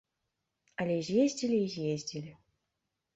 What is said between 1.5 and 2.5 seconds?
і з'ездзілі.